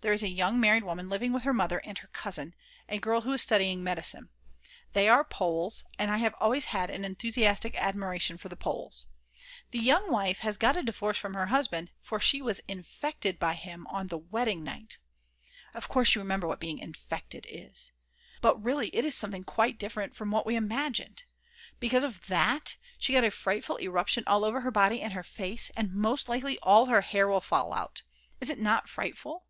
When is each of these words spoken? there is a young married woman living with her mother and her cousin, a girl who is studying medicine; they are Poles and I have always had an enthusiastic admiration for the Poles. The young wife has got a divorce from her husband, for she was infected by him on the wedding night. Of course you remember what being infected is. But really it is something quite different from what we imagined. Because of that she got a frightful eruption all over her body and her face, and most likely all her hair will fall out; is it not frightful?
there 0.00 0.12
is 0.12 0.22
a 0.22 0.30
young 0.30 0.60
married 0.60 0.82
woman 0.84 1.08
living 1.08 1.32
with 1.32 1.42
her 1.44 1.52
mother 1.52 1.78
and 1.78 1.98
her 1.98 2.08
cousin, 2.08 2.54
a 2.88 2.98
girl 3.00 3.20
who 3.20 3.32
is 3.32 3.42
studying 3.42 3.82
medicine; 3.82 4.28
they 4.92 5.08
are 5.08 5.24
Poles 5.24 5.84
and 5.98 6.08
I 6.10 6.18
have 6.18 6.34
always 6.38 6.66
had 6.66 6.88
an 6.90 7.04
enthusiastic 7.04 7.76
admiration 7.76 8.36
for 8.36 8.48
the 8.48 8.56
Poles. 8.56 9.06
The 9.70 9.80
young 9.80 10.10
wife 10.10 10.40
has 10.40 10.56
got 10.58 10.76
a 10.76 10.82
divorce 10.84 11.18
from 11.18 11.34
her 11.34 11.46
husband, 11.46 11.90
for 12.00 12.20
she 12.20 12.40
was 12.42 12.60
infected 12.68 13.38
by 13.40 13.54
him 13.54 13.86
on 13.88 14.06
the 14.06 14.18
wedding 14.18 14.62
night. 14.62 14.98
Of 15.74 15.88
course 15.88 16.14
you 16.14 16.20
remember 16.20 16.46
what 16.46 16.60
being 16.60 16.78
infected 16.78 17.46
is. 17.48 17.92
But 18.40 18.62
really 18.62 18.88
it 18.88 19.04
is 19.04 19.16
something 19.16 19.44
quite 19.44 19.78
different 19.78 20.14
from 20.14 20.30
what 20.30 20.46
we 20.46 20.54
imagined. 20.56 21.24
Because 21.80 22.04
of 22.04 22.26
that 22.26 22.76
she 22.98 23.12
got 23.14 23.24
a 23.24 23.30
frightful 23.32 23.80
eruption 23.80 24.22
all 24.28 24.44
over 24.44 24.60
her 24.60 24.72
body 24.72 25.00
and 25.00 25.12
her 25.12 25.24
face, 25.24 25.70
and 25.76 25.92
most 25.92 26.28
likely 26.28 26.56
all 26.60 26.86
her 26.86 27.00
hair 27.02 27.26
will 27.28 27.40
fall 27.40 27.72
out; 27.72 28.02
is 28.40 28.48
it 28.50 28.60
not 28.60 28.88
frightful? 28.88 29.46